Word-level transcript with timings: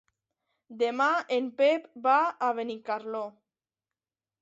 Demà 0.83 1.07
en 1.37 1.51
Pep 1.61 1.87
va 2.09 2.17
a 2.49 2.53
Benicarló. 2.63 3.25